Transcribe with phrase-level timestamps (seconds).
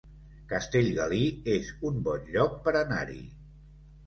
[0.53, 1.19] Castellgalí
[1.57, 3.21] es un bon lloc per anar-hi